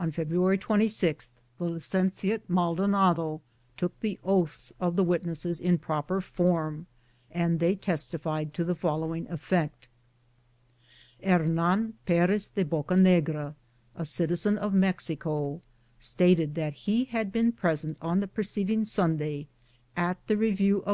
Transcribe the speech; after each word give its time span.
On 0.00 0.10
February 0.10 0.58
26* 0.58 1.28
the 1.58 1.64
licentiate 1.66 2.42
Maldo 2.50 2.88
nado 2.88 3.40
took 3.76 3.96
the 4.00 4.18
oaths 4.24 4.72
of 4.80 4.96
the 4.96 5.04
witnesses 5.04 5.60
in 5.60 5.78
proper 5.78 6.20
form, 6.20 6.88
and 7.30 7.60
they 7.60 7.76
testified 7.76 8.52
to 8.52 8.64
the 8.64 8.74
follow 8.74 9.14
ing 9.14 9.28
effect: 9.30 9.86
Hernand 11.24 11.92
Perez 12.04 12.50
de 12.50 12.64
Bocanegra, 12.64 13.54
a 13.94 14.04
citizen 14.04 14.58
of 14.58 14.74
Mexico, 14.74 15.62
stated 16.00 16.56
that 16.56 16.72
he 16.72 17.04
had 17.04 17.30
been 17.30 17.52
present 17.52 17.96
on 18.02 18.18
the 18.18 18.26
preceding 18.26 18.84
Sunday, 18.84 19.46
at 19.96 20.16
the 20.26 20.36
review 20.36 20.78
of 20.80 20.84
the] 20.86 20.92